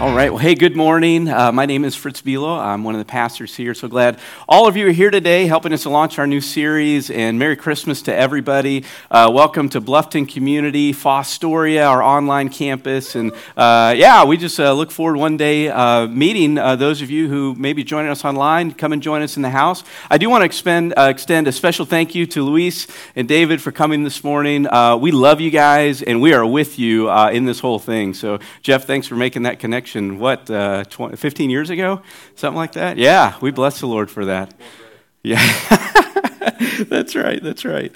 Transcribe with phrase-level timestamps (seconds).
[0.00, 0.28] All right.
[0.28, 1.28] Well, hey, good morning.
[1.28, 2.58] Uh, my name is Fritz Bilo.
[2.58, 3.74] I'm one of the pastors here.
[3.74, 7.10] So glad all of you are here today helping us to launch our new series.
[7.10, 8.84] And Merry Christmas to everybody.
[9.08, 13.14] Uh, welcome to Bluffton Community, Fostoria, our online campus.
[13.14, 17.08] And uh, yeah, we just uh, look forward one day uh, meeting uh, those of
[17.08, 18.72] you who may be joining us online.
[18.72, 19.84] Come and join us in the house.
[20.10, 23.70] I do want to expend, extend a special thank you to Luis and David for
[23.70, 24.66] coming this morning.
[25.00, 28.12] we love you guys, and we are with you in this whole thing.
[28.12, 29.83] So, Jeff, thanks for making that connection
[30.18, 32.02] what, uh, 20, 15 years ago?
[32.34, 32.98] Something like that?
[32.98, 34.54] Yeah, we bless the Lord for that.
[35.22, 35.40] Yeah.
[36.88, 37.92] that's right, that's right.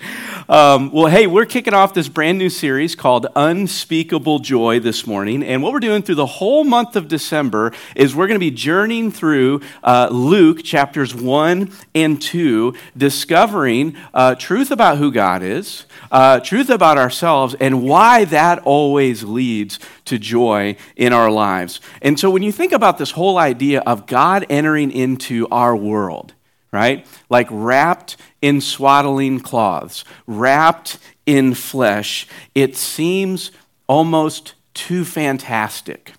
[0.49, 5.43] Um, well, hey, we're kicking off this brand new series called Unspeakable Joy this morning.
[5.43, 8.51] And what we're doing through the whole month of December is we're going to be
[8.51, 15.85] journeying through uh, Luke chapters 1 and 2, discovering uh, truth about who God is,
[16.11, 21.81] uh, truth about ourselves, and why that always leads to joy in our lives.
[22.01, 26.33] And so when you think about this whole idea of God entering into our world,
[26.73, 27.07] right?
[27.29, 33.51] Like wrapped in swaddling cloths, wrapped in flesh, it seems
[33.87, 36.13] almost too fantastic.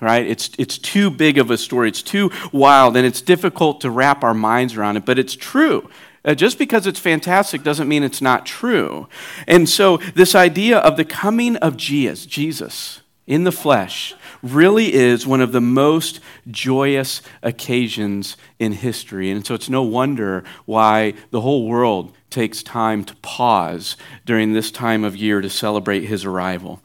[0.00, 0.26] Right?
[0.26, 1.88] It's, it's too big of a story.
[1.88, 5.88] It's too wild, and it's difficult to wrap our minds around it, but it's true.
[6.24, 9.08] Uh, just because it's fantastic doesn't mean it's not true.
[9.46, 15.26] And so, this idea of the coming of Jesus, Jesus in the flesh, really is
[15.26, 16.20] one of the most
[16.50, 19.30] joyous occasions in history.
[19.30, 24.70] And so, it's no wonder why the whole world takes time to pause during this
[24.70, 26.80] time of year to celebrate his arrival.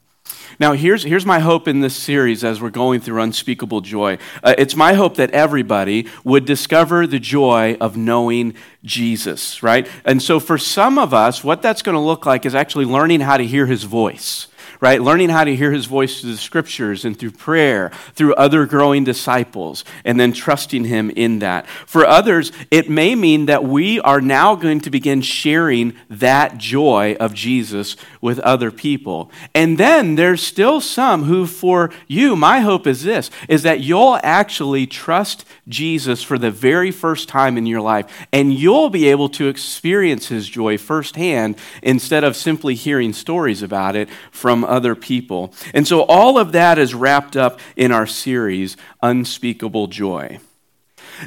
[0.59, 4.17] Now, here's, here's my hope in this series as we're going through unspeakable joy.
[4.41, 9.87] Uh, it's my hope that everybody would discover the joy of knowing Jesus, right?
[10.03, 13.21] And so, for some of us, what that's going to look like is actually learning
[13.21, 14.47] how to hear his voice
[14.79, 15.01] right?
[15.01, 19.03] Learning how to hear his voice through the scriptures and through prayer, through other growing
[19.03, 21.67] disciples, and then trusting him in that.
[21.67, 27.15] For others, it may mean that we are now going to begin sharing that joy
[27.19, 29.31] of Jesus with other people.
[29.53, 34.19] And then there's still some who, for you, my hope is this, is that you'll
[34.23, 39.29] actually trust Jesus for the very first time in your life, and you'll be able
[39.29, 45.53] to experience his joy firsthand instead of simply hearing stories about it from other people.
[45.73, 50.39] And so all of that is wrapped up in our series, Unspeakable Joy.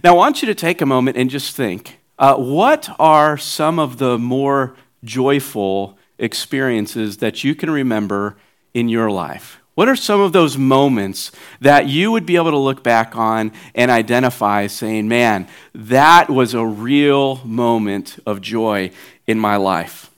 [0.04, 3.78] Now, I want you to take a moment and just think uh, what are some
[3.78, 8.36] of the more joyful experiences that you can remember
[8.74, 9.60] in your life?
[9.74, 13.52] What are some of those moments that you would be able to look back on
[13.74, 18.90] and identify, saying, man, that was a real moment of joy
[19.26, 20.09] in my life?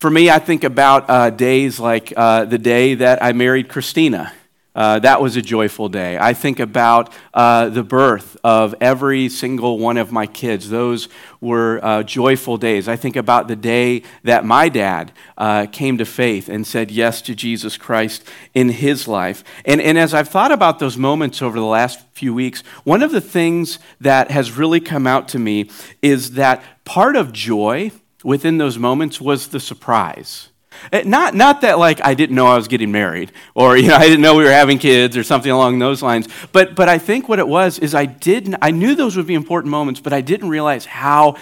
[0.00, 4.32] For me, I think about uh, days like uh, the day that I married Christina.
[4.74, 6.16] Uh, that was a joyful day.
[6.16, 10.70] I think about uh, the birth of every single one of my kids.
[10.70, 11.10] Those
[11.42, 12.88] were uh, joyful days.
[12.88, 17.20] I think about the day that my dad uh, came to faith and said yes
[17.20, 19.44] to Jesus Christ in his life.
[19.66, 23.12] And, and as I've thought about those moments over the last few weeks, one of
[23.12, 25.68] the things that has really come out to me
[26.00, 27.92] is that part of joy
[28.24, 30.48] within those moments was the surprise.
[30.92, 33.96] Eh, not, not that like I didn't know I was getting married or you know
[33.96, 36.28] I didn't know we were having kids or something along those lines.
[36.52, 39.34] But but I think what it was is I didn't I knew those would be
[39.34, 41.36] important moments, but I didn't realize how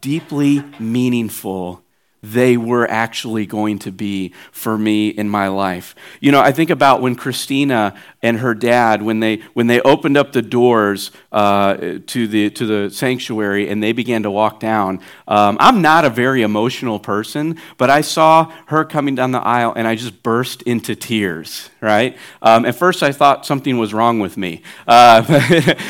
[0.00, 1.82] deeply meaningful
[2.24, 5.94] they were actually going to be for me in my life.
[6.20, 7.94] You know, I think about when Christina
[8.24, 12.64] and her dad, when they, when they opened up the doors uh, to, the, to
[12.64, 15.00] the sanctuary and they began to walk down.
[15.28, 19.74] Um, I'm not a very emotional person, but I saw her coming down the aisle
[19.76, 22.16] and I just burst into tears, right?
[22.40, 24.62] Um, at first, I thought something was wrong with me.
[24.88, 25.20] Uh,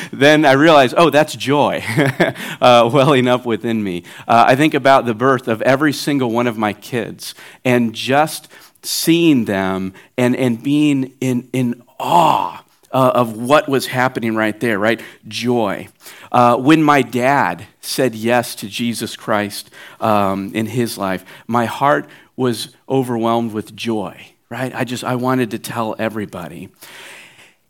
[0.13, 1.85] then I realized, oh, that's joy
[2.61, 4.03] uh, welling up within me.
[4.27, 8.49] Uh, I think about the birth of every single one of my kids and just
[8.85, 12.64] seeing them and, and being in, in awe
[12.94, 15.02] uh, of what was happening right there, right?
[15.26, 15.88] Joy.
[16.31, 19.70] Uh, when my dad said yes to Jesus Christ
[20.00, 24.75] um, in his life, my heart was overwhelmed with joy, right?
[24.75, 26.70] I just, I wanted to tell everybody.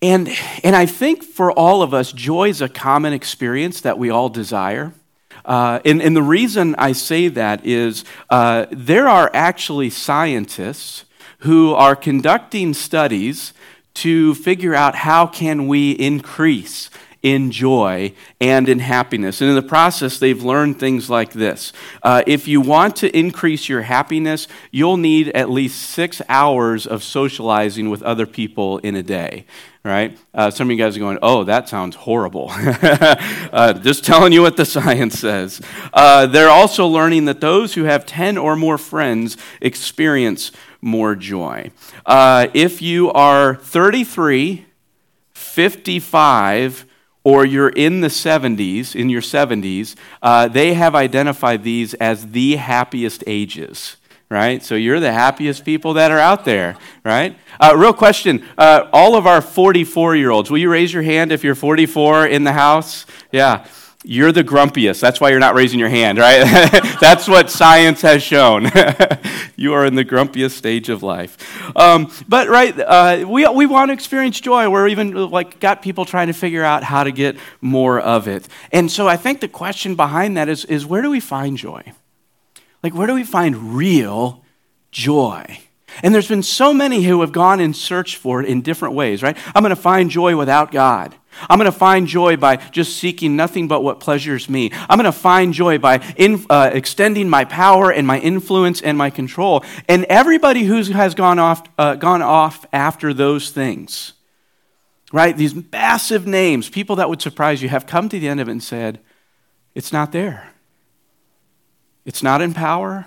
[0.03, 0.29] And,
[0.63, 4.29] and I think for all of us, joy is a common experience that we all
[4.29, 4.93] desire.
[5.45, 11.05] Uh, and, and the reason I say that is uh, there are actually scientists
[11.39, 13.53] who are conducting studies
[13.95, 16.91] to figure out how can we increase
[17.25, 19.41] in joy and in happiness.
[19.41, 21.73] And in the process, they've learned things like this.
[22.03, 27.03] Uh, if you want to increase your happiness, you'll need at least six hours of
[27.03, 29.47] socializing with other people in a day.
[29.85, 30.19] Right?
[30.33, 32.47] Uh, some of you guys are going, oh, that sounds horrible.
[32.53, 35.61] uh, just telling you what the science says.
[35.93, 41.71] Uh, they're also learning that those who have 10 or more friends experience more joy.
[42.07, 44.65] Uh, if you are 33,
[45.35, 46.87] 55,
[47.25, 52.57] or you're in the 70s, in your 70s, uh, they have identified these as the
[52.57, 53.97] happiest ages,
[54.35, 54.65] right?
[54.65, 57.39] So you're the happiest people that are out there, right?
[57.61, 61.31] Uh, real question uh, all of our 44 year olds, will you raise your hand
[61.31, 63.07] if you're 44 in the house?
[63.31, 63.65] Yeah.
[64.07, 65.01] You're the grumpiest.
[65.01, 66.45] That's why you're not raising your hand, right?
[67.01, 68.65] That's what science has shown.
[69.57, 71.39] you are in the grumpiest stage of life.
[71.75, 74.69] Um, but, right, uh, we, we want to experience joy.
[74.69, 78.47] We're even like got people trying to figure out how to get more of it.
[78.73, 81.95] And so I think the question behind that is, is where do we find joy?
[82.85, 84.45] Like, where do we find real
[84.93, 85.59] joy?
[86.03, 89.23] And there's been so many who have gone in search for it in different ways,
[89.23, 89.39] right?
[89.55, 91.15] I'm going to find joy without God.
[91.49, 94.71] I'm going to find joy by just seeking nothing but what pleasures me.
[94.75, 98.99] I'm going to find joy by in, uh, extending my power and my influence and
[98.99, 99.65] my control.
[99.89, 104.13] And everybody who has gone off, uh, gone off after those things,
[105.11, 105.35] right?
[105.35, 108.53] These massive names, people that would surprise you, have come to the end of it
[108.53, 109.01] and said,
[109.75, 110.54] it's not there.
[112.05, 113.07] It's not in power.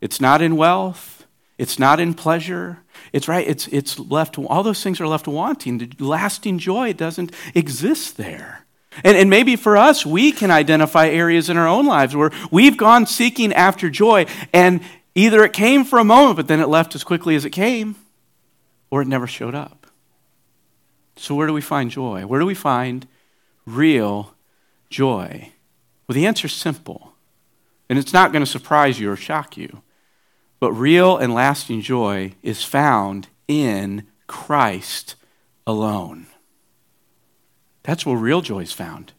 [0.00, 1.26] It's not in wealth.
[1.58, 2.78] It's not in pleasure.
[3.12, 5.78] It's right, it's, it's left, all those things are left wanting.
[5.78, 8.64] The lasting joy doesn't exist there.
[9.04, 12.76] And, and maybe for us, we can identify areas in our own lives where we've
[12.76, 14.80] gone seeking after joy, and
[15.14, 17.96] either it came for a moment, but then it left as quickly as it came,
[18.90, 19.86] or it never showed up.
[21.16, 22.26] So, where do we find joy?
[22.26, 23.06] Where do we find
[23.66, 24.34] real
[24.88, 25.52] joy?
[26.06, 27.12] Well, the answer is simple,
[27.88, 29.82] and it's not going to surprise you or shock you.
[30.60, 35.14] But real and lasting joy is found in Christ
[35.66, 36.26] alone.
[37.82, 39.12] That's where real joy is found.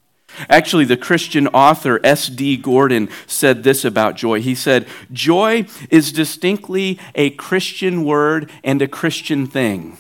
[0.48, 2.58] Actually, the Christian author S.D.
[2.58, 4.42] Gordon said this about joy.
[4.42, 9.98] He said, Joy is distinctly a Christian word and a Christian thing.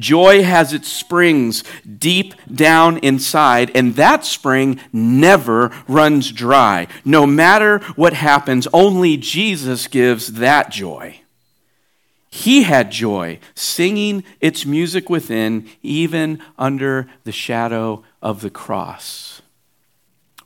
[0.00, 6.88] Joy has its springs deep down inside, and that spring never runs dry.
[7.04, 11.20] No matter what happens, only Jesus gives that joy.
[12.30, 19.42] He had joy, singing its music within, even under the shadow of the cross.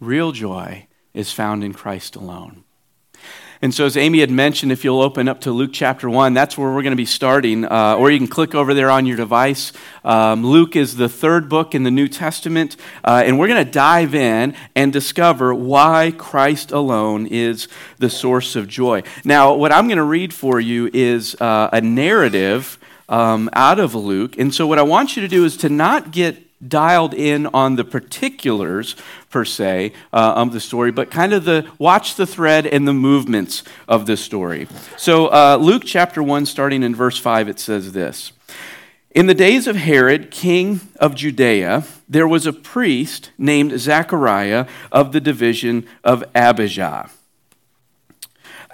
[0.00, 2.63] Real joy is found in Christ alone.
[3.64, 6.58] And so, as Amy had mentioned, if you'll open up to Luke chapter 1, that's
[6.58, 7.64] where we're going to be starting.
[7.64, 9.72] Uh, or you can click over there on your device.
[10.05, 12.76] Um, Luke is the third book in the New Testament.
[13.02, 17.66] Uh, and we're going to dive in and discover why Christ alone is
[17.96, 19.02] the source of joy.
[19.25, 22.76] Now, what I'm going to read for you is uh, a narrative
[23.08, 24.37] um, out of Luke.
[24.38, 26.37] And so, what I want you to do is to not get
[26.69, 28.96] dialed in on the particulars
[29.31, 32.93] per se uh, of the story, but kind of the watch the thread and the
[32.93, 34.69] movements of the story.
[34.96, 38.32] So, uh, Luke chapter 1, starting in verse 5, it says this
[39.10, 45.12] In the days of Herod, king of Judea, there was a priest named Zechariah of
[45.12, 47.10] the division of Abijah.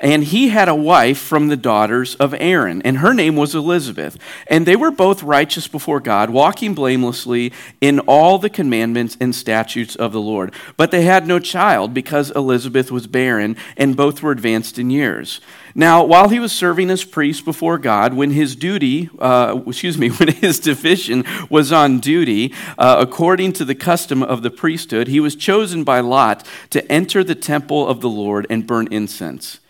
[0.00, 4.16] And he had a wife from the daughters of Aaron, and her name was Elizabeth.
[4.46, 7.52] And they were both righteous before God, walking blamelessly
[7.82, 10.54] in all the commandments and statutes of the Lord.
[10.78, 15.40] But they had no child because Elizabeth was barren, and both were advanced in years.
[15.74, 20.08] Now, while he was serving as priest before God, when his duty, uh, excuse me,
[20.10, 25.20] when his division was on duty, uh, according to the custom of the priesthood, he
[25.20, 29.60] was chosen by Lot to enter the temple of the Lord and burn incense.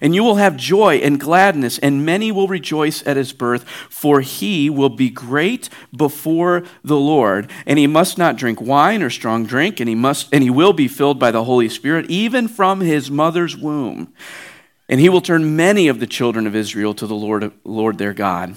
[0.00, 4.20] And you will have joy and gladness, and many will rejoice at his birth, for
[4.20, 7.50] he will be great before the Lord.
[7.66, 10.72] And he must not drink wine or strong drink, and he must and he will
[10.72, 14.12] be filled by the Holy Spirit, even from his mother's womb.
[14.88, 18.14] And he will turn many of the children of Israel to the Lord, Lord their
[18.14, 18.56] God.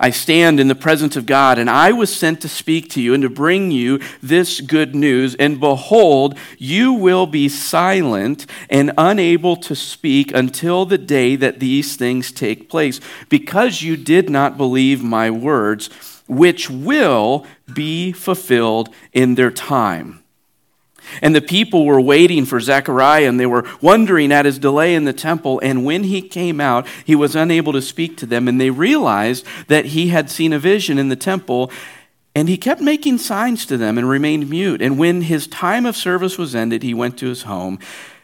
[0.00, 3.14] I stand in the presence of God, and I was sent to speak to you
[3.14, 5.34] and to bring you this good news.
[5.34, 11.96] And behold, you will be silent and unable to speak until the day that these
[11.96, 15.90] things take place, because you did not believe my words,
[16.28, 20.17] which will be fulfilled in their time.
[21.22, 25.04] And the people were waiting for Zechariah, and they were wondering at his delay in
[25.04, 25.60] the temple.
[25.62, 28.48] And when he came out, he was unable to speak to them.
[28.48, 31.70] And they realized that he had seen a vision in the temple.
[32.34, 34.80] And he kept making signs to them and remained mute.
[34.80, 37.78] And when his time of service was ended, he went to his home.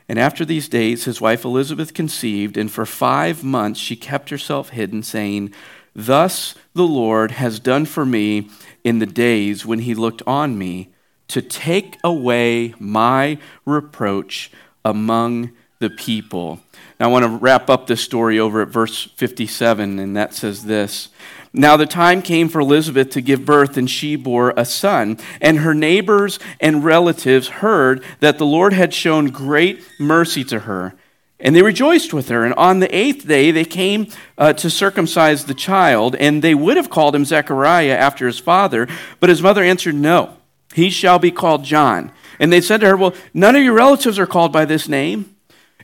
[0.09, 4.69] And after these days, his wife Elizabeth conceived, and for five months she kept herself
[4.71, 5.53] hidden, saying,
[5.95, 8.50] Thus the Lord has done for me
[8.83, 10.94] in the days when he looked on me
[11.35, 14.53] to take away my reproach
[14.85, 15.50] among
[15.81, 16.61] the people.
[17.00, 20.62] Now, I want to wrap up this story over at verse 57, and that says
[20.62, 21.09] this.
[21.53, 25.19] Now the time came for Elizabeth to give birth, and she bore a son.
[25.41, 30.95] And her neighbors and relatives heard that the Lord had shown great mercy to her.
[31.41, 32.45] And they rejoiced with her.
[32.45, 34.07] And on the eighth day, they came
[34.38, 36.14] uh, to circumcise the child.
[36.14, 38.87] And they would have called him Zechariah after his father.
[39.19, 40.37] But his mother answered, No.
[40.75, 42.11] He shall be called John.
[42.40, 45.37] And they said to her, Well, none of your relatives are called by this name.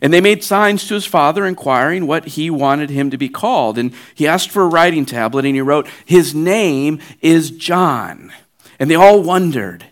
[0.03, 3.79] And they made signs to his father, inquiring what he wanted him to be called.
[3.79, 8.33] And he asked for a writing tablet, and he wrote, His name is John.
[8.81, 9.87] And they all wondered.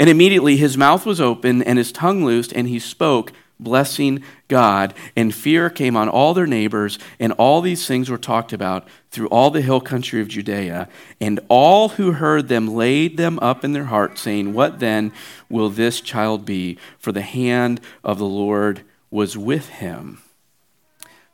[0.00, 4.94] And immediately his mouth was open and his tongue loosed, and he spoke blessing God,
[5.14, 9.28] and fear came on all their neighbors, and all these things were talked about through
[9.28, 10.88] all the hill country of Judea.
[11.20, 15.12] And all who heard them laid them up in their hearts, saying, What then
[15.48, 16.78] will this child be?
[16.98, 20.22] For the hand of the Lord was with him.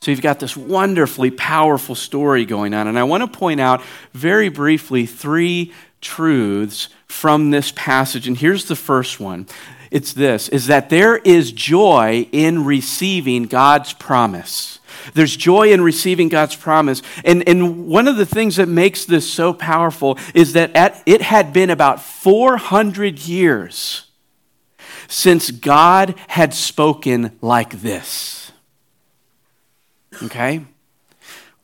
[0.01, 2.87] So you've got this wonderfully powerful story going on.
[2.87, 8.29] And I want to point out very briefly three truths from this passage.
[8.29, 9.47] And here's the first one
[9.91, 14.79] it's this is that there is joy in receiving God's promise.
[15.15, 17.03] There's joy in receiving God's promise.
[17.25, 21.23] And, and one of the things that makes this so powerful is that at, it
[21.23, 24.07] had been about 400 years
[25.09, 28.53] since God had spoken like this.
[30.23, 30.65] Okay?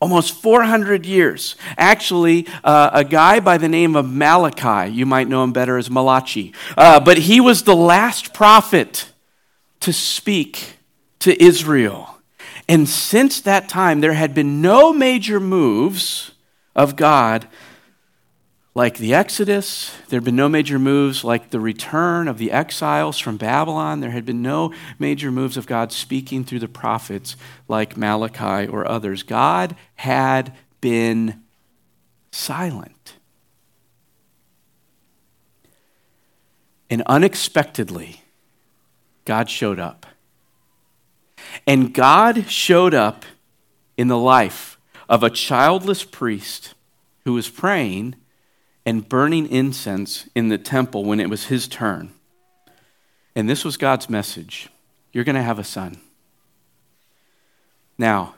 [0.03, 1.55] Almost 400 years.
[1.77, 5.89] Actually, uh, a guy by the name of Malachi, you might know him better as
[5.89, 9.09] Malachi, uh, but he was the last prophet
[9.79, 10.75] to speak
[11.19, 12.19] to Israel.
[12.67, 16.31] And since that time, there had been no major moves
[16.75, 17.47] of God
[18.75, 23.19] like the Exodus, there had been no major moves like the return of the exiles
[23.19, 23.99] from Babylon.
[23.99, 27.35] There had been no major moves of God speaking through the prophets
[27.67, 29.21] like Malachi or others.
[29.21, 31.43] God had been
[32.31, 33.13] silent.
[36.89, 38.23] And unexpectedly,
[39.25, 40.07] God showed up.
[41.67, 43.23] And God showed up
[43.97, 46.73] in the life of a childless priest
[47.23, 48.15] who was praying
[48.85, 52.13] and burning incense in the temple when it was his turn.
[53.35, 54.69] And this was God's message
[55.11, 55.99] You're going to have a son.
[57.97, 58.35] Now,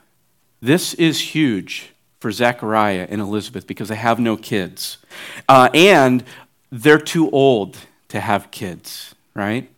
[0.60, 4.98] this is huge for Zechariah and Elizabeth because they have no kids.
[5.48, 6.24] Uh, and
[6.70, 7.76] they're too old
[8.08, 9.70] to have kids, right?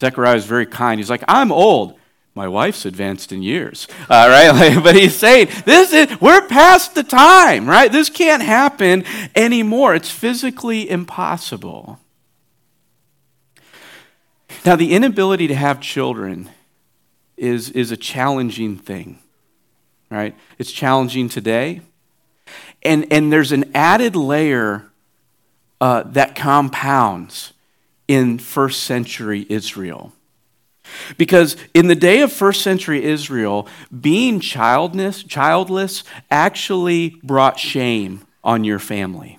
[0.00, 1.00] Zechariah is very kind.
[1.00, 1.97] He's like, I'm old
[2.38, 4.82] my wife's advanced in years, uh, right?
[4.82, 7.90] but he's saying, this is, we're past the time, right?
[7.90, 9.04] This can't happen
[9.34, 9.96] anymore.
[9.96, 11.98] It's physically impossible.
[14.64, 16.48] Now, the inability to have children
[17.36, 19.18] is, is a challenging thing,
[20.08, 20.36] right?
[20.58, 21.80] It's challenging today.
[22.84, 24.84] And, and there's an added layer
[25.80, 27.52] uh, that compounds
[28.06, 30.12] in first century Israel.
[31.16, 33.68] Because in the day of first century Israel,
[34.00, 39.38] being childless, childless actually brought shame on your family.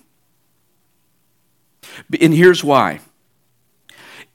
[2.20, 3.00] And here's why.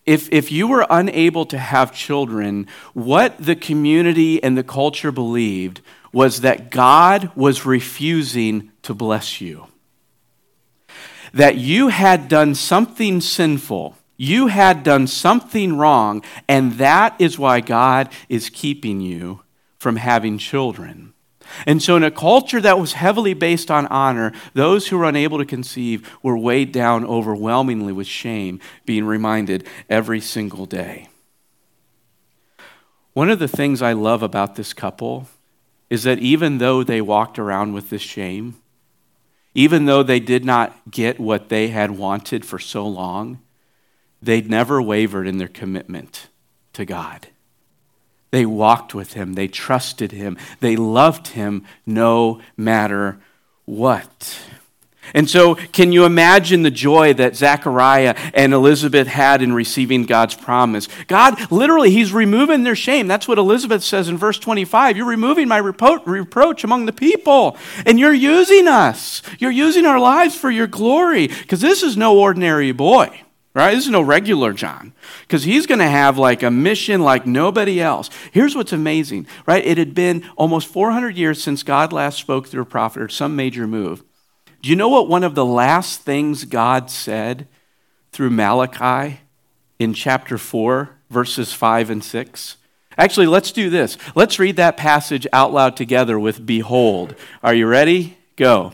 [0.06, 5.80] If, if you were unable to have children, what the community and the culture believed
[6.12, 9.66] was that God was refusing to bless you.
[11.32, 17.60] That you had done something sinful, you had done something wrong, and that is why
[17.60, 19.42] God is keeping you
[19.78, 21.12] from having children.
[21.66, 25.38] And so, in a culture that was heavily based on honor, those who were unable
[25.38, 31.08] to conceive were weighed down overwhelmingly with shame, being reminded every single day.
[33.12, 35.28] One of the things I love about this couple
[35.90, 38.56] is that even though they walked around with this shame,
[39.54, 43.40] even though they did not get what they had wanted for so long,
[44.24, 46.28] they never wavered in their commitment
[46.74, 47.28] to God.
[48.30, 53.20] They walked with him, they trusted him, they loved him no matter
[53.64, 54.38] what.
[55.12, 60.34] And so, can you imagine the joy that Zechariah and Elizabeth had in receiving God's
[60.34, 60.88] promise?
[61.06, 63.06] God, literally, He's removing their shame.
[63.06, 64.96] That's what Elizabeth says in verse 25.
[64.96, 69.20] You're removing my repro- reproach among the people, and you're using us.
[69.38, 73.23] You're using our lives for your glory, because this is no ordinary boy
[73.54, 73.74] right?
[73.74, 74.92] This is no regular John
[75.22, 78.10] because he's going to have like a mission like nobody else.
[78.32, 79.64] Here's what's amazing, right?
[79.64, 83.36] It had been almost 400 years since God last spoke through a prophet or some
[83.36, 84.02] major move.
[84.60, 87.46] Do you know what one of the last things God said
[88.12, 89.20] through Malachi
[89.78, 92.56] in chapter 4, verses 5 and 6?
[92.96, 93.98] Actually, let's do this.
[94.14, 97.14] Let's read that passage out loud together with Behold.
[97.42, 98.16] Are you ready?
[98.36, 98.72] Go.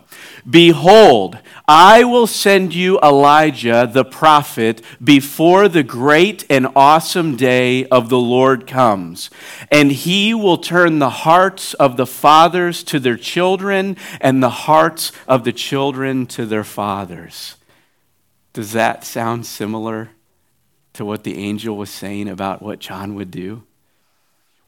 [0.48, 1.38] Behold,
[1.68, 8.18] I will send you Elijah the prophet before the great and awesome day of the
[8.18, 9.28] Lord comes.
[9.70, 15.12] And he will turn the hearts of the fathers to their children and the hearts
[15.28, 17.56] of the children to their fathers.
[18.54, 20.10] Does that sound similar
[20.94, 23.64] to what the angel was saying about what John would do?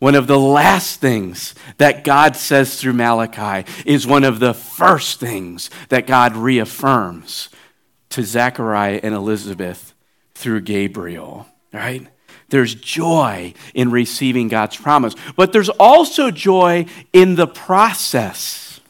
[0.02, 5.20] One of the last things that God says through Malachi is one of the first
[5.20, 7.50] things that God reaffirms
[8.08, 9.94] to Zechariah and Elizabeth
[10.34, 12.04] through Gabriel, right?
[12.48, 18.80] There's joy in receiving God's promise, but there's also joy in the process.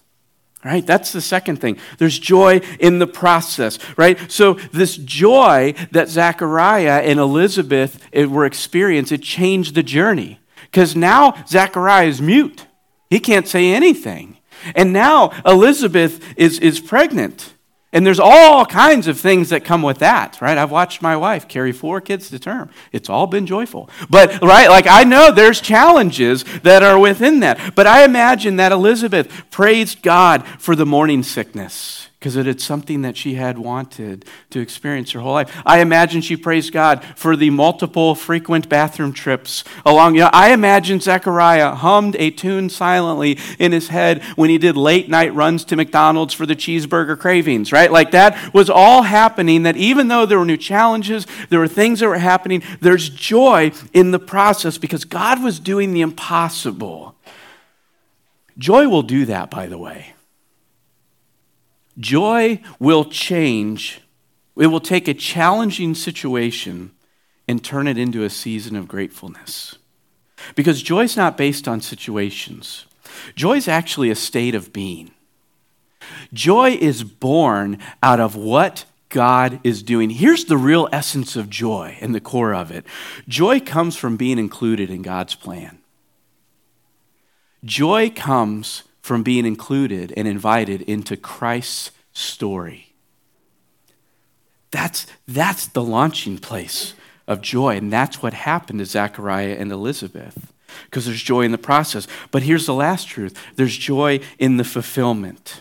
[0.64, 0.86] Right?
[0.86, 1.76] That's the second thing.
[1.98, 4.18] There's joy in the process, right?
[4.30, 10.38] So, this joy that Zechariah and Elizabeth eh, were experiencing, it changed the journey.
[10.72, 12.66] Because now Zechariah is mute.
[13.10, 14.38] He can't say anything.
[14.74, 17.52] And now Elizabeth is, is pregnant.
[17.92, 20.56] And there's all kinds of things that come with that, right?
[20.56, 22.70] I've watched my wife carry four kids to term.
[22.90, 23.90] It's all been joyful.
[24.08, 27.74] But, right, like I know there's challenges that are within that.
[27.74, 33.02] But I imagine that Elizabeth praised God for the morning sickness because it is something
[33.02, 35.60] that she had wanted to experience her whole life.
[35.66, 40.14] I imagine she praised God for the multiple frequent bathroom trips along.
[40.14, 44.76] You know, I imagine Zechariah hummed a tune silently in his head when he did
[44.76, 47.90] late night runs to McDonald's for the cheeseburger cravings, right?
[47.90, 51.98] Like that was all happening, that even though there were new challenges, there were things
[51.98, 57.16] that were happening, there's joy in the process because God was doing the impossible.
[58.56, 60.14] Joy will do that, by the way.
[61.98, 64.00] Joy will change,
[64.56, 66.92] it will take a challenging situation
[67.46, 69.76] and turn it into a season of gratefulness.
[70.54, 72.86] Because joy is not based on situations,
[73.34, 75.10] joy is actually a state of being.
[76.32, 80.10] Joy is born out of what God is doing.
[80.10, 82.86] Here's the real essence of joy and the core of it
[83.28, 85.78] joy comes from being included in God's plan.
[87.64, 92.94] Joy comes from being included and invited into Christ's story.
[94.70, 96.94] That's, that's the launching place
[97.26, 100.52] of joy, and that's what happened to Zechariah and Elizabeth
[100.84, 102.06] because there's joy in the process.
[102.30, 105.60] But here's the last truth there's joy in the fulfillment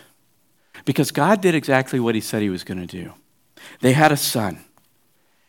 [0.84, 3.12] because God did exactly what He said He was going to do.
[3.80, 4.60] They had a son,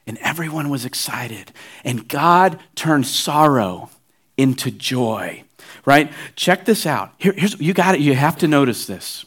[0.06, 1.52] and everyone was excited,
[1.84, 3.90] and God turned sorrow
[4.38, 5.44] into joy
[5.86, 6.12] right?
[6.36, 7.14] Check this out.
[7.18, 8.02] Here, here's, you got it.
[8.02, 9.26] You have to notice this.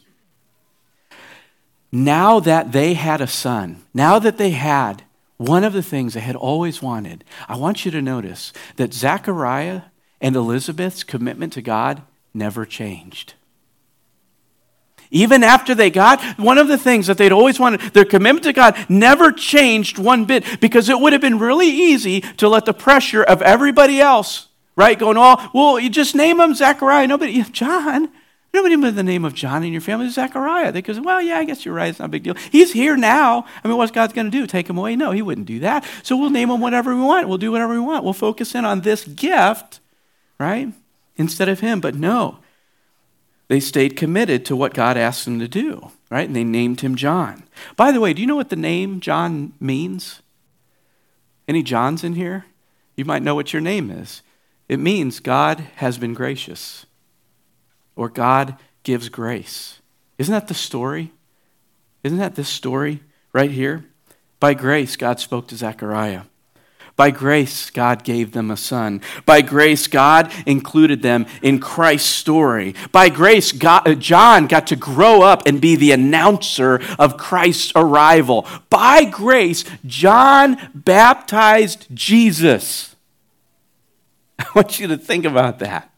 [1.92, 5.05] Now that they had a son, now that they had
[5.37, 9.83] one of the things they had always wanted, I want you to notice that Zechariah
[10.20, 12.03] and Elizabeth's commitment to God
[12.35, 13.35] never changed.
[15.11, 18.53] Even after they got one of the things that they'd always wanted, their commitment to
[18.53, 22.75] God never changed one bit because it would have been really easy to let the
[22.75, 24.45] pressure of everybody else
[24.76, 24.98] right?
[24.98, 27.06] Going, oh, well, you just name him Zechariah.
[27.06, 28.10] Nobody, John.
[28.54, 30.72] Nobody with the name of John in your family is Zechariah.
[30.72, 31.88] They goes, well, yeah, I guess you're right.
[31.90, 32.34] It's not a big deal.
[32.50, 33.44] He's here now.
[33.62, 34.46] I mean, what's God's going to do?
[34.46, 34.96] Take him away?
[34.96, 35.84] No, he wouldn't do that.
[36.02, 37.28] So we'll name him whatever we want.
[37.28, 38.04] We'll do whatever we want.
[38.04, 39.80] We'll focus in on this gift,
[40.40, 40.72] right?
[41.16, 41.80] Instead of him.
[41.80, 42.38] But no.
[43.48, 46.26] they stayed committed to what God asked them to do, right?
[46.26, 47.44] And they named him John.
[47.76, 50.20] By the way, do you know what the name John means?
[51.46, 52.46] Any Johns in here?
[52.96, 54.22] You might know what your name is.
[54.68, 56.87] It means God has been gracious,
[57.94, 59.81] or God gives grace.
[60.18, 61.12] Isn't that the story?
[62.02, 63.02] Isn't that this story
[63.33, 63.85] right here?
[64.40, 66.22] By grace, God spoke to Zechariah.
[66.96, 69.02] By grace, God gave them a son.
[69.26, 72.74] By grace, God included them in Christ's story.
[72.90, 77.70] By grace, God, uh, John got to grow up and be the announcer of Christ's
[77.76, 78.46] arrival.
[78.70, 82.95] By grace, John baptized Jesus.
[84.38, 85.92] I want you to think about that.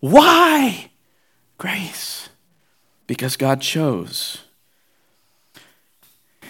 [0.00, 0.90] Why?
[1.58, 2.28] Grace.
[3.06, 4.38] Because God chose.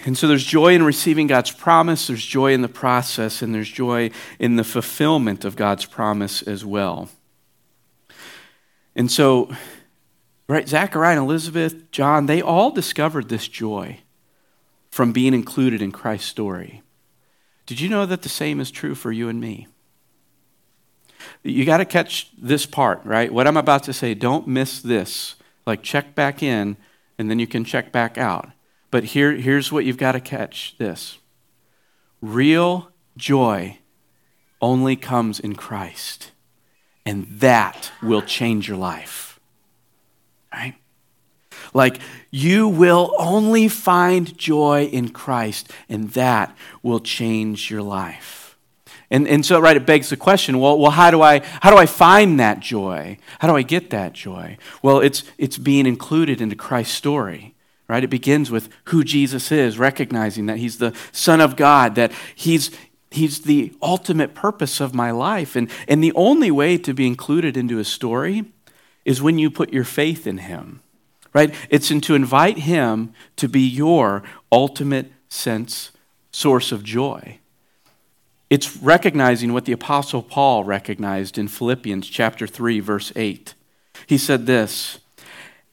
[0.05, 3.71] And so there's joy in receiving God's promise, there's joy in the process, and there's
[3.71, 7.09] joy in the fulfillment of God's promise as well.
[8.95, 9.51] And so,
[10.49, 13.99] right, Zechariah and Elizabeth, John, they all discovered this joy
[14.91, 16.83] from being included in Christ's story.
[17.67, 19.67] Did you know that the same is true for you and me?
[21.43, 23.33] You got to catch this part, right?
[23.33, 25.37] What I'm about to say, don't miss this.
[25.67, 26.77] Like, check back in,
[27.19, 28.51] and then you can check back out.
[28.91, 31.19] But here, here's what you've got to catch this
[32.23, 33.79] real joy
[34.61, 36.33] only comes in Christ,
[37.05, 39.39] and that will change your life.
[40.53, 40.75] Right?
[41.75, 41.99] Like,
[42.31, 48.46] you will only find joy in Christ, and that will change your life.
[49.11, 51.77] And, and so, right, it begs the question well, well how, do I, how do
[51.77, 53.19] I find that joy?
[53.39, 54.59] How do I get that joy?
[54.83, 57.55] Well, it's, it's being included into Christ's story
[57.89, 58.05] right?
[58.05, 62.71] It begins with who Jesus is, recognizing that he's the Son of God, that he's,
[63.11, 65.57] he's the ultimate purpose of my life.
[65.57, 68.45] And, and the only way to be included into his story
[69.05, 70.81] is when you put your faith in him,
[71.33, 71.55] right?
[71.71, 75.93] It's in to invite him to be your ultimate sense,
[76.33, 77.39] source of joy.
[78.49, 83.55] It's recognizing what the Apostle Paul recognized in Philippians chapter 3, verse 8.
[84.07, 85.01] He said this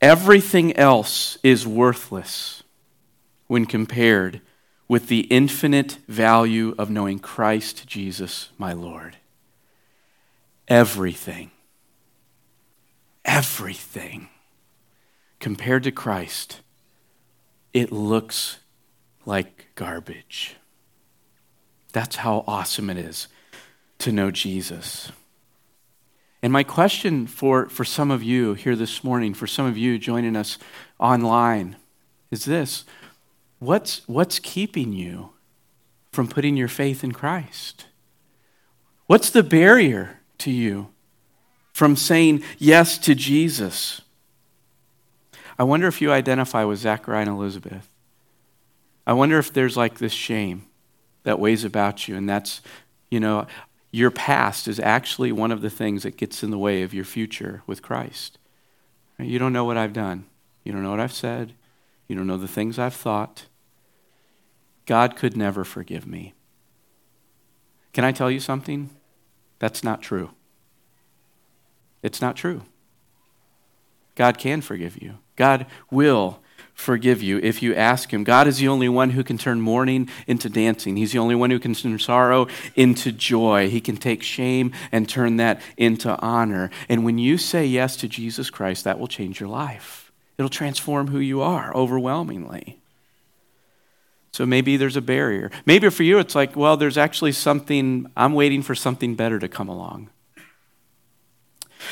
[0.02, 2.64] Everything else is worthless
[3.48, 4.42] when compared
[4.88, 9.18] with the infinite value of knowing Christ Jesus, my Lord.
[10.68, 11.52] Everything,
[13.24, 14.30] everything
[15.40, 16.62] compared to Christ,
[17.74, 18.60] it looks
[19.26, 20.56] like garbage.
[21.94, 23.28] That's how awesome it is
[24.00, 25.12] to know Jesus.
[26.42, 29.98] And my question for, for some of you here this morning, for some of you
[29.98, 30.58] joining us
[31.00, 31.78] online,
[32.32, 32.84] is this
[33.60, 35.30] what's, what's keeping you
[36.12, 37.86] from putting your faith in Christ?
[39.08, 40.90] What's the barrier to you
[41.72, 44.02] from saying yes to Jesus?
[45.58, 47.88] I wonder if you identify with Zechariah and Elizabeth.
[49.06, 50.66] I wonder if there's like this shame
[51.24, 52.62] that weighs about you, and that's,
[53.10, 53.48] you know,
[53.92, 57.06] your past is actually one of the things that gets in the way of your
[57.06, 58.40] future with Christ.
[59.20, 60.26] You don't know what I've done.
[60.64, 61.54] You don't know what I've said.
[62.08, 63.46] You don't know the things I've thought.
[64.86, 66.34] God could never forgive me.
[67.94, 68.90] Can I tell you something?
[69.60, 70.32] That's not true.
[72.02, 72.64] It's not true.
[74.16, 75.20] God can forgive you.
[75.36, 76.40] God will
[76.74, 78.24] forgive you if you ask Him.
[78.24, 80.98] God is the only one who can turn mourning into dancing.
[80.98, 83.70] He's the only one who can turn sorrow into joy.
[83.70, 86.70] He can take shame and turn that into honor.
[86.90, 90.12] And when you say yes to Jesus Christ, that will change your life.
[90.38, 92.80] It'll transform who you are overwhelmingly.
[94.32, 95.52] So maybe there's a barrier.
[95.66, 99.48] Maybe for you, it's like, well, there's actually something, I'm waiting for something better to
[99.48, 100.10] come along.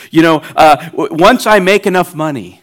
[0.09, 2.60] You know, uh, once I make enough money,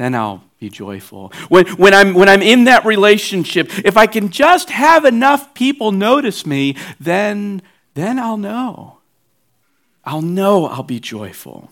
[0.00, 1.30] then I'll be joyful.
[1.50, 5.92] When, when, I'm, when I'm in that relationship, if I can just have enough people
[5.92, 7.60] notice me, then,
[7.92, 9.00] then I'll know.
[10.02, 11.70] I'll know I'll be joyful.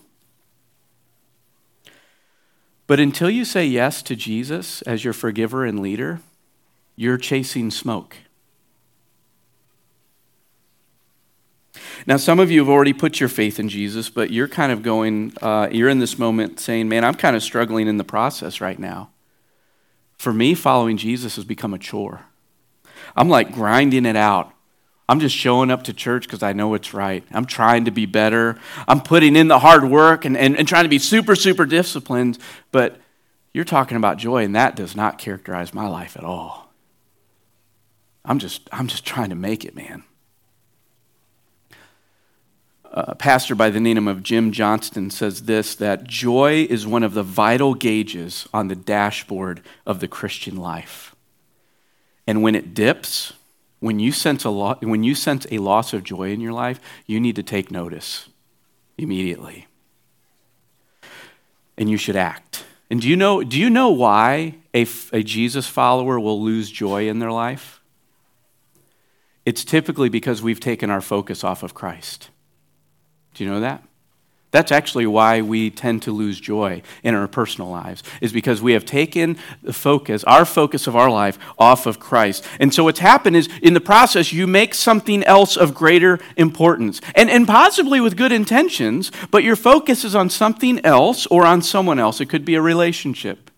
[2.85, 6.19] But until you say yes to Jesus as your forgiver and leader,
[6.95, 8.15] you're chasing smoke.
[12.05, 14.83] Now, some of you have already put your faith in Jesus, but you're kind of
[14.83, 18.61] going, uh, you're in this moment saying, man, I'm kind of struggling in the process
[18.61, 19.09] right now.
[20.17, 22.25] For me, following Jesus has become a chore.
[23.15, 24.53] I'm like grinding it out.
[25.07, 27.23] I'm just showing up to church because I know it's right.
[27.31, 28.59] I'm trying to be better.
[28.87, 32.37] I'm putting in the hard work and, and, and trying to be super, super disciplined.
[32.71, 32.97] But
[33.51, 36.71] you're talking about joy, and that does not characterize my life at all.
[38.23, 40.03] I'm just, I'm just trying to make it, man.
[42.91, 47.03] Uh, a pastor by the name of Jim Johnston says this that joy is one
[47.03, 51.15] of the vital gauges on the dashboard of the Christian life.
[52.25, 53.33] And when it dips,
[53.79, 56.79] when you sense a, lo- when you sense a loss of joy in your life,
[57.05, 58.27] you need to take notice
[58.97, 59.67] immediately.
[61.77, 62.65] And you should act.
[62.89, 67.07] And do you know, do you know why a, a Jesus follower will lose joy
[67.07, 67.81] in their life?
[69.45, 72.29] It's typically because we've taken our focus off of Christ.
[73.33, 73.83] Do you know that?
[74.51, 78.73] That's actually why we tend to lose joy in our personal lives, is because we
[78.73, 82.43] have taken the focus, our focus of our life, off of Christ.
[82.59, 86.99] And so what's happened is in the process, you make something else of greater importance,
[87.13, 91.61] and, and possibly with good intentions, but your focus is on something else or on
[91.61, 92.19] someone else.
[92.19, 93.51] It could be a relationship.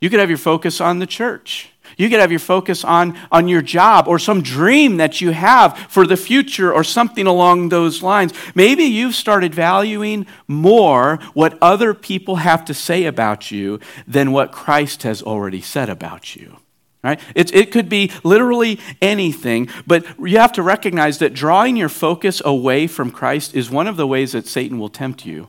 [0.00, 1.71] You could have your focus on the church.
[1.96, 5.76] You could have your focus on, on your job or some dream that you have
[5.88, 8.32] for the future or something along those lines.
[8.54, 14.52] Maybe you've started valuing more what other people have to say about you than what
[14.52, 16.58] Christ has already said about you.
[17.02, 17.20] Right?
[17.34, 22.40] It, it could be literally anything, but you have to recognize that drawing your focus
[22.44, 25.48] away from Christ is one of the ways that Satan will tempt you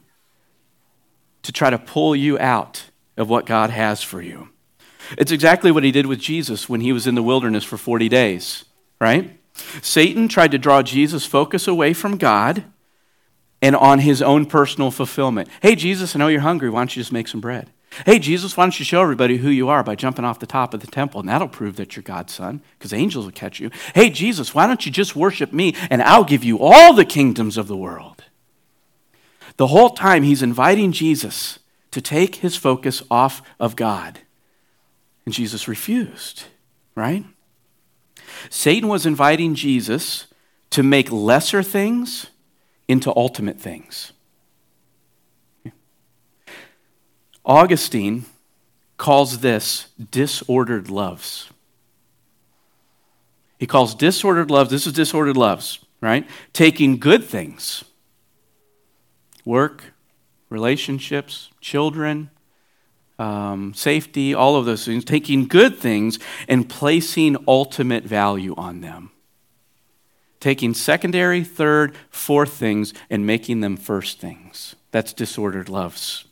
[1.43, 4.49] to try to pull you out of what God has for you.
[5.17, 8.10] It's exactly what he did with Jesus when he was in the wilderness for 40
[8.10, 8.65] days,
[8.99, 9.39] right?
[9.82, 12.63] Satan tried to draw Jesus' focus away from God
[13.62, 15.47] and on his own personal fulfillment.
[15.62, 16.69] Hey, Jesus, I know you're hungry.
[16.69, 17.69] Why don't you just make some bread?
[18.06, 20.73] Hey, Jesus, why don't you show everybody who you are by jumping off the top
[20.73, 21.19] of the temple?
[21.19, 23.69] And that'll prove that you're God's son, because angels will catch you.
[23.93, 27.56] Hey, Jesus, why don't you just worship me and I'll give you all the kingdoms
[27.56, 28.23] of the world?
[29.58, 31.60] The whole time he's inviting Jesus
[31.91, 34.19] to take his focus off of God.
[35.25, 36.45] And Jesus refused,
[36.95, 37.25] right?
[38.49, 40.27] Satan was inviting Jesus
[40.71, 42.27] to make lesser things
[42.88, 44.12] into ultimate things.
[47.45, 48.25] Augustine
[48.97, 51.49] calls this disordered loves.
[53.59, 56.27] He calls disordered loves, this is disordered loves, right?
[56.51, 57.83] Taking good things,
[59.45, 59.93] work,
[60.49, 62.29] relationships, children,
[63.19, 69.12] um, safety, all of those things, taking good things and placing ultimate value on them.
[70.39, 74.76] Taking secondary, third, fourth things and making them first things.
[74.91, 76.26] That's disordered loves.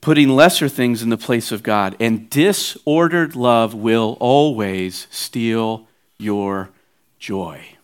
[0.00, 1.94] Putting lesser things in the place of God.
[2.00, 5.86] And disordered love will always steal
[6.18, 6.70] your
[7.18, 7.76] joy.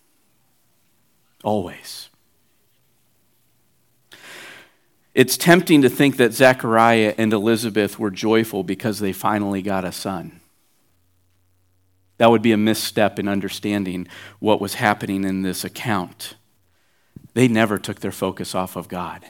[1.44, 2.09] Always.
[5.16, 9.90] It's tempting to think that Zechariah and Elizabeth were joyful because they finally got a
[9.90, 10.42] son.
[12.18, 14.09] That would be a misstep in understanding
[14.40, 16.35] what was happening in this account.
[17.33, 19.24] They never took their focus off of God.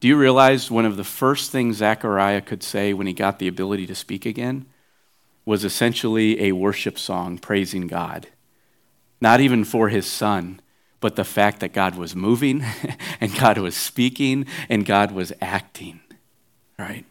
[0.00, 3.46] Do you realize one of the first things Zechariah could say when he got the
[3.46, 4.66] ability to speak again
[5.44, 8.26] was essentially a worship song praising God?
[9.20, 10.60] Not even for his son,
[11.00, 12.64] but the fact that God was moving
[13.20, 16.00] and God was speaking and God was acting,
[16.78, 17.04] right?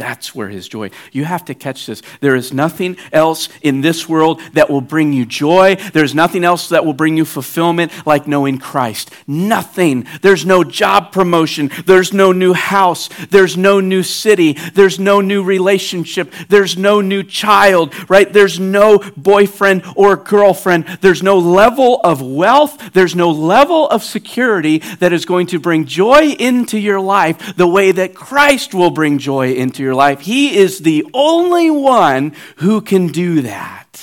[0.00, 0.88] That's where his joy.
[1.12, 2.00] You have to catch this.
[2.20, 5.76] There is nothing else in this world that will bring you joy.
[5.92, 9.10] There's nothing else that will bring you fulfillment like knowing Christ.
[9.26, 10.06] Nothing.
[10.22, 11.70] There's no job promotion.
[11.84, 13.10] There's no new house.
[13.28, 14.54] There's no new city.
[14.72, 16.32] There's no new relationship.
[16.48, 18.32] There's no new child, right?
[18.32, 20.86] There's no boyfriend or girlfriend.
[21.02, 22.94] There's no level of wealth.
[22.94, 27.68] There's no level of security that is going to bring joy into your life the
[27.68, 30.20] way that Christ will bring joy into your your life.
[30.20, 34.00] He is the only one who can do that.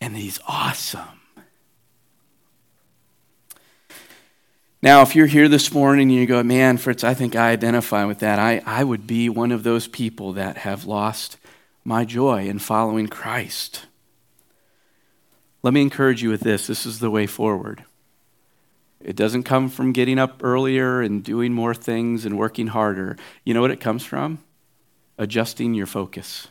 [0.00, 1.20] And He's awesome.
[4.82, 8.06] Now, if you're here this morning and you go, man, Fritz, I think I identify
[8.06, 11.36] with that, I, I would be one of those people that have lost
[11.84, 13.86] my joy in following Christ.
[15.62, 17.84] Let me encourage you with this this is the way forward.
[19.00, 23.16] It doesn't come from getting up earlier and doing more things and working harder.
[23.44, 24.38] You know what it comes from?
[25.16, 26.48] Adjusting your focus.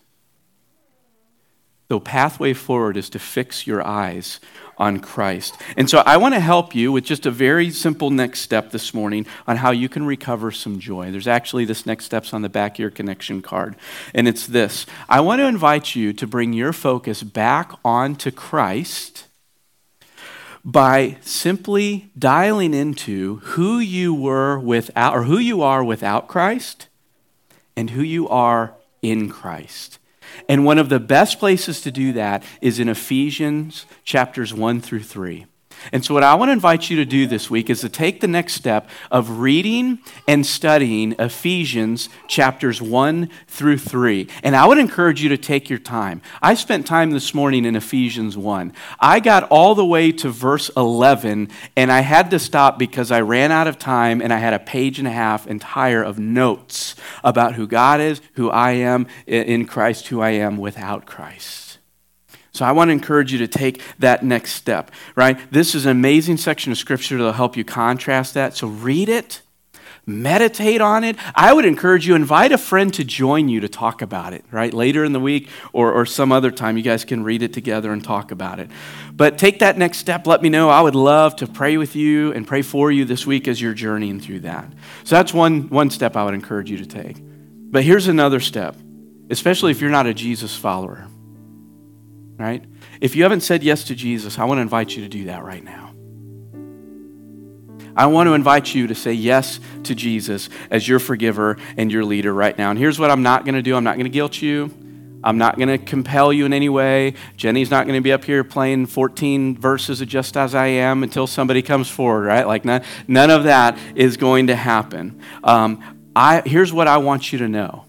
[1.90, 4.40] The pathway forward is to fix your eyes
[4.78, 5.58] on Christ.
[5.76, 8.94] And so I want to help you with just a very simple next step this
[8.94, 11.12] morning on how you can recover some joy.
[11.12, 13.76] There's actually this next steps on the back of your connection card.
[14.14, 14.86] And it's this.
[15.10, 19.26] I want to invite you to bring your focus back onto Christ
[20.64, 26.88] by simply dialing into who you were without, or who you are without Christ
[27.76, 30.00] and who you are in Christ.
[30.48, 35.04] And one of the best places to do that is in Ephesians chapters 1 through
[35.04, 35.46] 3.
[35.92, 38.22] And so, what I want to invite you to do this week is to take
[38.22, 44.28] the next step of reading and studying Ephesians chapters 1 through 3.
[44.44, 46.22] And I would encourage you to take your time.
[46.42, 48.74] I spent time this morning in Ephesians 1.
[49.00, 53.22] I got all the way to verse 11, and I had to stop because I
[53.22, 56.96] ran out of time and I had a page and a half entire of notes
[57.24, 61.69] about who God is, who I am in Christ, who I am without Christ.
[62.60, 65.40] So I want to encourage you to take that next step, right?
[65.50, 68.54] This is an amazing section of scripture that'll help you contrast that.
[68.54, 69.42] So read it,
[70.06, 71.16] meditate on it.
[71.36, 74.74] I would encourage you invite a friend to join you to talk about it, right?
[74.74, 77.94] Later in the week or, or some other time, you guys can read it together
[77.94, 78.70] and talk about it.
[79.14, 80.28] But take that next step.
[80.28, 80.68] Let me know.
[80.68, 83.74] I would love to pray with you and pray for you this week as you're
[83.74, 84.70] journeying through that.
[85.06, 87.16] So that's one, one step I would encourage you to take.
[87.22, 88.76] But here's another step,
[89.30, 91.08] especially if you're not a Jesus follower
[92.40, 92.64] right?
[93.02, 95.44] If you haven't said yes to Jesus, I want to invite you to do that
[95.44, 95.94] right now.
[97.96, 102.06] I want to invite you to say yes to Jesus as your forgiver and your
[102.06, 102.70] leader right now.
[102.70, 104.74] And here's what I'm not going to do I'm not going to guilt you.
[105.22, 107.14] I'm not going to compel you in any way.
[107.36, 111.04] Jenny's not going to be up here playing 14 verses of Just As I Am
[111.04, 112.48] until somebody comes forward, right?
[112.48, 115.20] Like, none, none of that is going to happen.
[115.44, 115.84] Um,
[116.16, 117.84] I, here's what I want you to know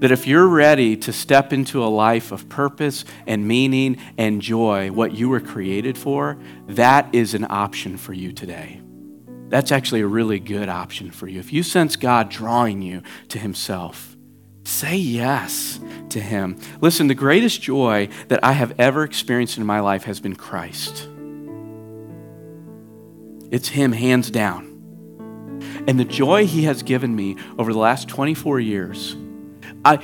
[0.00, 4.90] that if you're ready to step into a life of purpose and meaning and joy,
[4.90, 8.80] what you were created for, that is an option for you today.
[9.48, 11.38] That's actually a really good option for you.
[11.38, 14.16] If you sense God drawing you to Himself,
[14.64, 16.58] say yes to Him.
[16.80, 21.08] Listen, the greatest joy that I have ever experienced in my life has been Christ.
[23.50, 24.68] It's Him, hands down.
[25.86, 29.16] And the joy He has given me over the last 24 years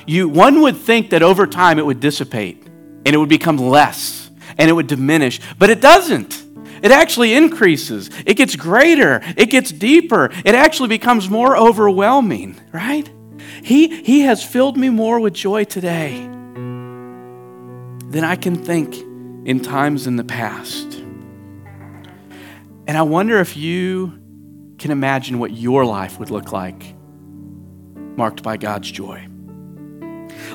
[0.06, 4.30] you, one would think that over time it would dissipate and it would become less
[4.58, 6.44] and it would diminish, but it doesn't.
[6.82, 8.10] It actually increases.
[8.26, 9.22] It gets greater.
[9.36, 10.30] It gets deeper.
[10.44, 13.10] It actually becomes more overwhelming, right?
[13.62, 16.22] He, he has filled me more with joy today
[18.08, 18.94] than I can think
[19.46, 20.94] in times in the past.
[22.88, 24.20] And I wonder if you
[24.78, 26.94] can imagine what your life would look like
[28.16, 29.26] marked by God's joy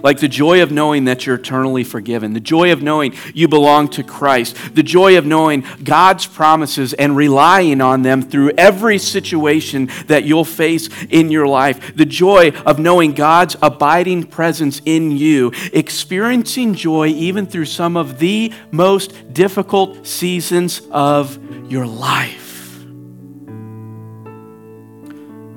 [0.04, 3.88] like the joy of knowing that you're eternally forgiven, the joy of knowing you belong
[3.90, 9.90] to Christ, the joy of knowing God's promises and relying on them through every situation
[10.08, 15.52] that you'll face in your life, the joy of knowing God's abiding presence in you,
[15.74, 21.40] experiencing joy even through some of the most difficult seasons of
[21.72, 22.40] your life.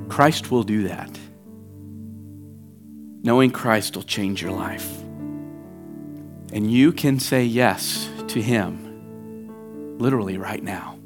[0.09, 1.19] Christ will do that.
[3.25, 5.01] Knowing Christ will change your life.
[6.53, 10.99] And you can say yes to Him literally right now.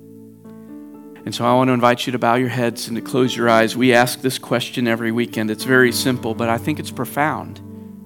[1.24, 3.48] And so I want to invite you to bow your heads and to close your
[3.48, 3.76] eyes.
[3.76, 5.50] We ask this question every weekend.
[5.50, 7.58] It's very simple, but I think it's profound.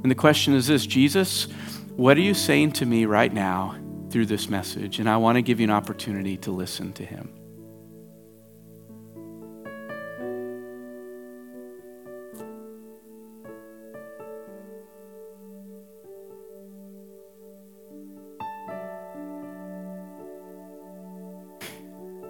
[0.03, 1.45] And the question is this Jesus,
[1.97, 3.77] what are you saying to me right now
[4.11, 4.99] through this message?
[4.99, 7.42] And I want to give you an opportunity to listen to Him.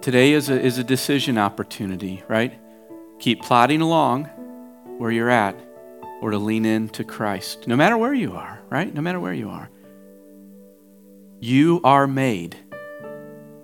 [0.03, 2.59] Today is a, is a decision opportunity, right?
[3.19, 4.25] Keep plodding along
[4.97, 5.55] where you're at
[6.21, 8.93] or to lean into Christ, no matter where you are, right?
[8.93, 9.69] No matter where you are.
[11.39, 12.57] You are made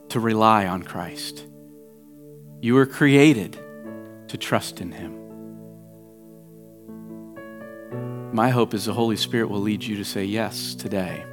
[0.08, 1.46] to rely on Christ.
[2.62, 3.60] You were created
[4.30, 5.18] to trust in Him.
[8.32, 11.26] My hope is the Holy Spirit will lead you to say yes today.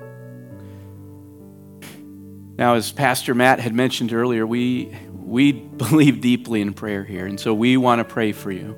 [2.58, 7.38] Now, as Pastor Matt had mentioned earlier, we, we believe deeply in prayer here, and
[7.38, 8.76] so we want to pray for you.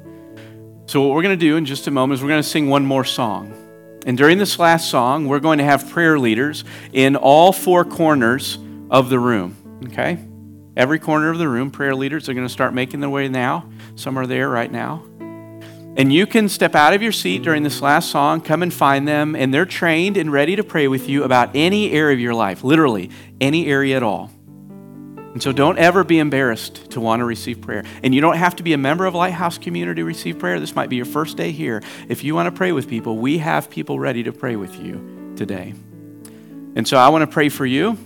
[0.86, 2.68] So, what we're going to do in just a moment is we're going to sing
[2.68, 3.54] one more song.
[4.06, 8.58] And during this last song, we're going to have prayer leaders in all four corners
[8.90, 9.56] of the room.
[9.86, 10.18] Okay?
[10.76, 13.68] Every corner of the room, prayer leaders are going to start making their way now.
[13.96, 15.02] Some are there right now.
[15.98, 19.08] And you can step out of your seat during this last song, come and find
[19.08, 22.34] them, and they're trained and ready to pray with you about any area of your
[22.34, 24.30] life, literally any area at all.
[25.16, 27.84] And so don't ever be embarrassed to want to receive prayer.
[28.04, 30.60] And you don't have to be a member of Lighthouse Community to receive prayer.
[30.60, 31.82] This might be your first day here.
[32.08, 35.34] If you want to pray with people, we have people ready to pray with you
[35.36, 35.74] today.
[36.76, 37.98] And so I want to pray for you.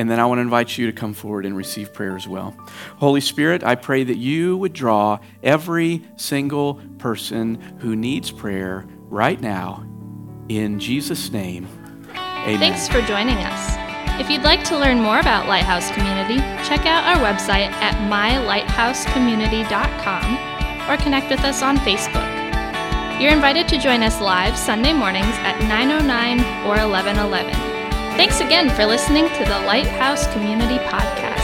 [0.00, 2.56] And then I want to invite you to come forward and receive prayer as well.
[2.96, 9.38] Holy Spirit, I pray that you would draw every single person who needs prayer right
[9.38, 9.84] now.
[10.48, 11.68] In Jesus' name,
[12.14, 12.60] amen.
[12.60, 13.76] Thanks for joining us.
[14.18, 20.90] If you'd like to learn more about Lighthouse Community, check out our website at mylighthousecommunity.com
[20.90, 22.40] or connect with us on Facebook.
[23.20, 27.79] You're invited to join us live Sunday mornings at 9:09 or 11:11.
[28.16, 31.39] Thanks again for listening to the Lighthouse Community Podcast.